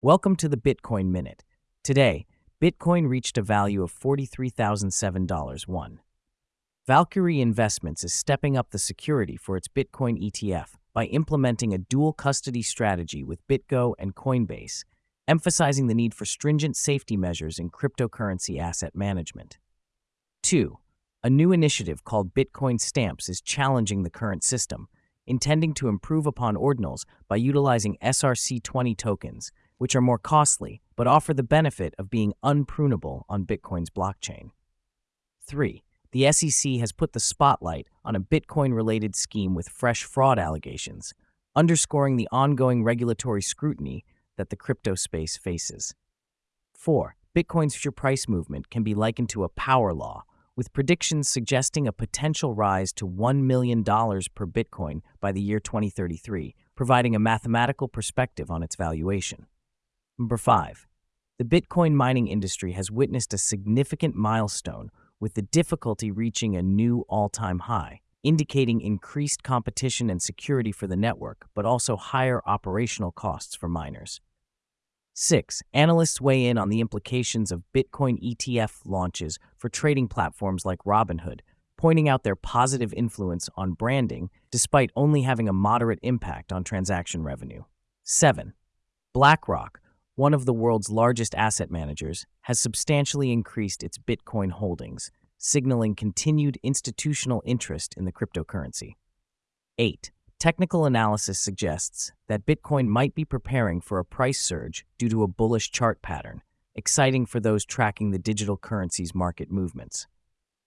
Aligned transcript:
Welcome 0.00 0.36
to 0.36 0.48
the 0.48 0.56
Bitcoin 0.56 1.06
Minute. 1.06 1.42
Today, 1.82 2.24
Bitcoin 2.62 3.08
reached 3.08 3.36
a 3.36 3.42
value 3.42 3.82
of 3.82 3.92
$43,007. 3.92 5.66
One. 5.66 5.98
Valkyrie 6.86 7.40
Investments 7.40 8.04
is 8.04 8.14
stepping 8.14 8.56
up 8.56 8.70
the 8.70 8.78
security 8.78 9.36
for 9.36 9.56
its 9.56 9.66
Bitcoin 9.66 10.16
ETF 10.22 10.76
by 10.94 11.06
implementing 11.06 11.74
a 11.74 11.78
dual 11.78 12.12
custody 12.12 12.62
strategy 12.62 13.24
with 13.24 13.44
BitGo 13.48 13.94
and 13.98 14.14
Coinbase, 14.14 14.84
emphasizing 15.26 15.88
the 15.88 15.96
need 15.96 16.14
for 16.14 16.24
stringent 16.24 16.76
safety 16.76 17.16
measures 17.16 17.58
in 17.58 17.68
cryptocurrency 17.68 18.60
asset 18.60 18.94
management. 18.94 19.58
2. 20.44 20.78
A 21.24 21.28
new 21.28 21.50
initiative 21.50 22.04
called 22.04 22.34
Bitcoin 22.34 22.80
Stamps 22.80 23.28
is 23.28 23.40
challenging 23.40 24.04
the 24.04 24.10
current 24.10 24.44
system, 24.44 24.86
intending 25.26 25.74
to 25.74 25.88
improve 25.88 26.24
upon 26.24 26.54
ordinals 26.54 27.04
by 27.26 27.34
utilizing 27.34 27.98
SRC20 28.00 28.96
tokens 28.96 29.50
which 29.78 29.96
are 29.96 30.00
more 30.00 30.18
costly 30.18 30.82
but 30.98 31.06
offer 31.06 31.32
the 31.32 31.44
benefit 31.44 31.94
of 31.96 32.10
being 32.10 32.34
unprunable 32.44 33.22
on 33.28 33.46
Bitcoin's 33.46 33.88
blockchain. 33.88 34.50
3. 35.46 35.84
The 36.10 36.32
SEC 36.32 36.72
has 36.80 36.90
put 36.90 37.12
the 37.12 37.20
spotlight 37.20 37.86
on 38.04 38.16
a 38.16 38.20
Bitcoin 38.20 38.74
related 38.74 39.14
scheme 39.14 39.54
with 39.54 39.68
fresh 39.68 40.02
fraud 40.02 40.40
allegations, 40.40 41.14
underscoring 41.54 42.16
the 42.16 42.28
ongoing 42.32 42.82
regulatory 42.82 43.42
scrutiny 43.42 44.04
that 44.36 44.50
the 44.50 44.56
crypto 44.56 44.96
space 44.96 45.36
faces. 45.36 45.94
4. 46.74 47.14
Bitcoin's 47.32 47.76
future 47.76 47.92
price 47.92 48.26
movement 48.26 48.70
can 48.70 48.82
be 48.82 48.94
likened 48.94 49.28
to 49.28 49.44
a 49.44 49.48
power 49.48 49.94
law, 49.94 50.24
with 50.56 50.72
predictions 50.72 51.28
suggesting 51.28 51.86
a 51.86 51.92
potential 51.92 52.56
rise 52.56 52.92
to 52.94 53.06
$1 53.06 53.42
million 53.42 53.84
per 53.84 54.46
Bitcoin 54.46 55.02
by 55.20 55.30
the 55.30 55.40
year 55.40 55.60
2033, 55.60 56.56
providing 56.74 57.14
a 57.14 57.20
mathematical 57.20 57.86
perspective 57.86 58.50
on 58.50 58.64
its 58.64 58.74
valuation. 58.74 59.46
Number 60.18 60.36
five, 60.36 60.88
the 61.38 61.44
Bitcoin 61.44 61.92
mining 61.92 62.26
industry 62.26 62.72
has 62.72 62.90
witnessed 62.90 63.32
a 63.32 63.38
significant 63.38 64.16
milestone 64.16 64.90
with 65.20 65.34
the 65.34 65.42
difficulty 65.42 66.10
reaching 66.10 66.56
a 66.56 66.62
new 66.62 67.04
all 67.08 67.28
time 67.28 67.60
high, 67.60 68.00
indicating 68.24 68.80
increased 68.80 69.44
competition 69.44 70.10
and 70.10 70.20
security 70.20 70.72
for 70.72 70.88
the 70.88 70.96
network, 70.96 71.46
but 71.54 71.64
also 71.64 71.96
higher 71.96 72.42
operational 72.46 73.12
costs 73.12 73.54
for 73.54 73.68
miners. 73.68 74.20
6. 75.14 75.62
Analysts 75.72 76.20
weigh 76.20 76.46
in 76.46 76.58
on 76.58 76.68
the 76.68 76.80
implications 76.80 77.52
of 77.52 77.62
Bitcoin 77.72 78.20
ETF 78.20 78.80
launches 78.84 79.38
for 79.56 79.68
trading 79.68 80.08
platforms 80.08 80.64
like 80.66 80.80
Robinhood, 80.80 81.40
pointing 81.76 82.08
out 82.08 82.24
their 82.24 82.36
positive 82.36 82.92
influence 82.94 83.48
on 83.56 83.72
branding 83.72 84.30
despite 84.50 84.90
only 84.96 85.22
having 85.22 85.48
a 85.48 85.52
moderate 85.52 86.00
impact 86.02 86.52
on 86.52 86.64
transaction 86.64 87.22
revenue. 87.22 87.62
7. 88.02 88.54
BlackRock, 89.14 89.80
one 90.18 90.34
of 90.34 90.46
the 90.46 90.52
world's 90.52 90.90
largest 90.90 91.32
asset 91.36 91.70
managers, 91.70 92.26
has 92.40 92.58
substantially 92.58 93.30
increased 93.30 93.84
its 93.84 93.98
Bitcoin 93.98 94.50
holdings, 94.50 95.12
signaling 95.36 95.94
continued 95.94 96.58
institutional 96.64 97.40
interest 97.46 97.94
in 97.96 98.04
the 98.04 98.10
cryptocurrency. 98.10 98.96
8. 99.78 100.10
Technical 100.40 100.86
analysis 100.86 101.38
suggests 101.38 102.10
that 102.26 102.44
Bitcoin 102.44 102.88
might 102.88 103.14
be 103.14 103.24
preparing 103.24 103.80
for 103.80 104.00
a 104.00 104.04
price 104.04 104.40
surge 104.40 104.84
due 104.98 105.08
to 105.08 105.22
a 105.22 105.28
bullish 105.28 105.70
chart 105.70 106.02
pattern, 106.02 106.42
exciting 106.74 107.24
for 107.24 107.38
those 107.38 107.64
tracking 107.64 108.10
the 108.10 108.18
digital 108.18 108.56
currency's 108.56 109.14
market 109.14 109.52
movements. 109.52 110.08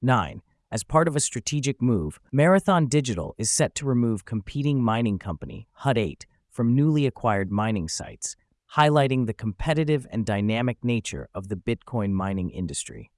9. 0.00 0.42
As 0.70 0.84
part 0.84 1.08
of 1.08 1.16
a 1.16 1.20
strategic 1.20 1.82
move, 1.82 2.20
Marathon 2.30 2.86
Digital 2.86 3.34
is 3.36 3.50
set 3.50 3.74
to 3.74 3.84
remove 3.84 4.24
competing 4.24 4.80
mining 4.80 5.18
company, 5.18 5.66
Hut 5.72 5.98
8, 5.98 6.24
from 6.48 6.76
newly 6.76 7.04
acquired 7.04 7.50
mining 7.50 7.88
sites, 7.88 8.36
highlighting 8.76 9.26
the 9.26 9.34
competitive 9.34 10.06
and 10.10 10.24
dynamic 10.24 10.84
nature 10.84 11.28
of 11.34 11.48
the 11.48 11.56
Bitcoin 11.56 12.12
mining 12.12 12.50
industry. 12.50 13.10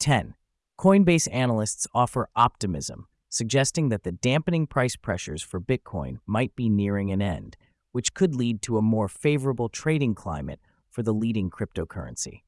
10. 0.00 0.34
Coinbase 0.78 1.28
analysts 1.32 1.86
offer 1.94 2.28
optimism, 2.34 3.06
suggesting 3.28 3.88
that 3.88 4.02
the 4.02 4.12
dampening 4.12 4.66
price 4.66 4.96
pressures 4.96 5.42
for 5.42 5.60
Bitcoin 5.60 6.18
might 6.26 6.56
be 6.56 6.68
nearing 6.68 7.10
an 7.12 7.22
end, 7.22 7.56
which 7.92 8.14
could 8.14 8.34
lead 8.34 8.60
to 8.62 8.78
a 8.78 8.82
more 8.82 9.08
favorable 9.08 9.68
trading 9.68 10.14
climate 10.14 10.60
for 10.90 11.02
the 11.02 11.14
leading 11.14 11.50
cryptocurrency. 11.50 12.42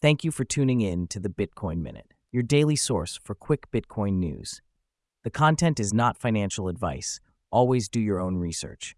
Thank 0.00 0.24
you 0.24 0.30
for 0.30 0.44
tuning 0.44 0.80
in 0.80 1.06
to 1.08 1.20
the 1.20 1.28
Bitcoin 1.28 1.82
Minute, 1.82 2.14
your 2.32 2.42
daily 2.42 2.76
source 2.76 3.18
for 3.22 3.34
quick 3.34 3.70
Bitcoin 3.70 4.14
news. 4.14 4.62
The 5.22 5.30
content 5.30 5.78
is 5.78 5.92
not 5.92 6.16
financial 6.16 6.68
advice. 6.68 7.20
Always 7.50 7.90
do 7.90 8.00
your 8.00 8.20
own 8.20 8.36
research. 8.36 8.96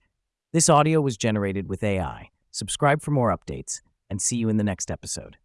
This 0.52 0.68
audio 0.68 1.00
was 1.00 1.16
generated 1.16 1.66
with 1.66 1.82
AI. 1.82 2.28
Subscribe 2.50 3.00
for 3.00 3.10
more 3.10 3.34
updates, 3.34 3.80
and 4.10 4.20
see 4.20 4.36
you 4.36 4.50
in 4.50 4.58
the 4.58 4.62
next 4.62 4.90
episode. 4.90 5.38